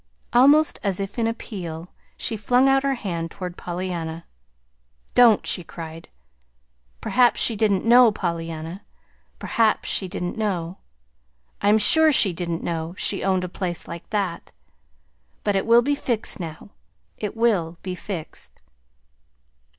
Almost 0.33 0.79
as 0.81 0.99
if 0.99 1.19
in 1.19 1.27
appeal 1.27 1.89
she 2.17 2.35
flung 2.35 2.67
out 2.67 2.81
her 2.81 2.95
hand 2.95 3.29
toward 3.29 3.55
Pollyanna. 3.55 4.25
"Don't!" 5.13 5.45
she 5.45 5.63
cried. 5.63 6.09
"Perhaps 7.01 7.39
she 7.39 7.55
didn't 7.55 7.85
know, 7.85 8.11
Pollyanna. 8.11 8.81
Perhaps 9.37 9.89
she 9.89 10.07
didn't 10.07 10.39
know. 10.39 10.79
I'm 11.61 11.77
sure 11.77 12.11
she 12.11 12.33
didn't 12.33 12.63
know 12.63 12.95
she 12.97 13.23
owned 13.23 13.43
a 13.43 13.47
place 13.47 13.87
like 13.87 14.09
that. 14.09 14.51
But 15.43 15.55
it 15.55 15.67
will 15.67 15.83
be 15.83 15.93
fixed 15.93 16.39
now 16.39 16.71
it 17.19 17.37
will 17.37 17.77
be 17.83 17.93
fixed." 17.93 18.59